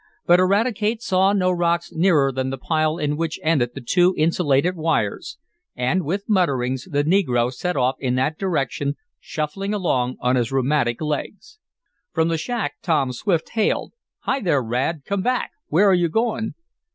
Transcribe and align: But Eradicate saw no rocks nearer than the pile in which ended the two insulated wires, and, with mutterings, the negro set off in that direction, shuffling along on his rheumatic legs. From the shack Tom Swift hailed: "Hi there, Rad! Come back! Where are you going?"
But 0.25 0.39
Eradicate 0.39 1.03
saw 1.03 1.31
no 1.31 1.51
rocks 1.51 1.91
nearer 1.93 2.31
than 2.31 2.49
the 2.49 2.57
pile 2.57 2.97
in 2.97 3.17
which 3.17 3.39
ended 3.43 3.75
the 3.75 3.81
two 3.81 4.15
insulated 4.17 4.75
wires, 4.75 5.37
and, 5.75 6.03
with 6.03 6.27
mutterings, 6.27 6.87
the 6.89 7.03
negro 7.03 7.53
set 7.53 7.77
off 7.77 7.97
in 7.99 8.15
that 8.15 8.39
direction, 8.39 8.95
shuffling 9.19 9.75
along 9.75 10.15
on 10.19 10.37
his 10.37 10.51
rheumatic 10.51 11.01
legs. 11.01 11.59
From 12.13 12.29
the 12.29 12.39
shack 12.39 12.77
Tom 12.81 13.13
Swift 13.13 13.49
hailed: 13.49 13.93
"Hi 14.21 14.39
there, 14.39 14.63
Rad! 14.63 15.03
Come 15.05 15.21
back! 15.21 15.51
Where 15.67 15.87
are 15.87 15.93
you 15.93 16.09
going?" 16.09 16.55